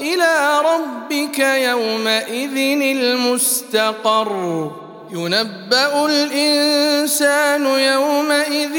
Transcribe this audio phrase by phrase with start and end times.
[0.00, 2.56] إلى ربك يومئذ
[2.96, 4.70] المستقر.
[5.10, 8.76] ينبأ الإنسان يومئذ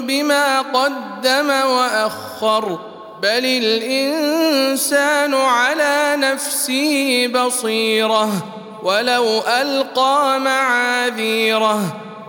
[0.00, 2.78] بما قدم وأخر.
[3.22, 8.30] بل الإنسان على نفسه بصيرة.
[8.82, 12.09] ولو ألقى معاذيره.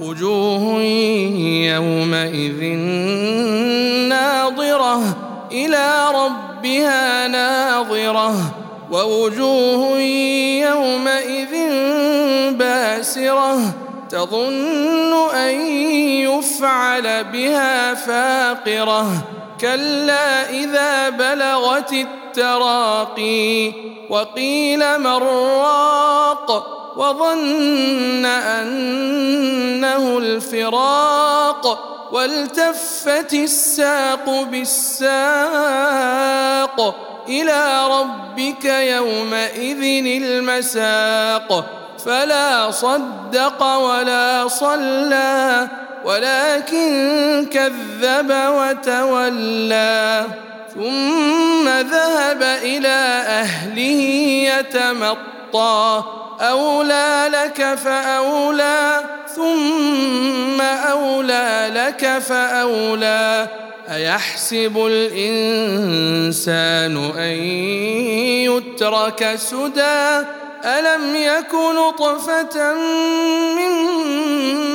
[0.00, 0.82] وجوه
[1.74, 2.64] يومئذ
[4.08, 5.16] ناظرة
[5.52, 8.34] إلى ربها ناظرة.
[8.90, 9.98] ووجوه
[10.68, 11.54] يومئذ
[12.52, 13.58] باسرة
[14.10, 15.60] تظن أن
[16.26, 19.06] يفعل بها فاقرة.
[19.60, 23.72] كلا إذا بلغت التراقي
[24.10, 26.77] وقيل من راق.
[26.98, 31.64] وظن أنه الفراق
[32.12, 35.08] والتفت الساق بالساق
[37.28, 41.64] إلى ربك يومئذ المساق.
[42.04, 45.68] فلا صدق ولا صلى
[46.04, 50.26] ولكن كذب وتولى.
[50.74, 54.02] ثم ذهب إلى أهله
[54.58, 56.02] يتمطى.
[56.40, 59.00] أولى لك فأولى
[59.36, 63.46] ثم أولى لك فأولى.
[63.88, 66.32] أيحسب الإنسان
[67.18, 67.36] أن
[68.44, 70.26] يترك سدى؟
[70.64, 72.74] ألم يك نطفة
[73.56, 73.72] من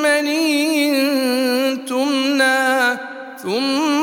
[0.01, 2.97] مني تمنى
[3.43, 4.02] ثم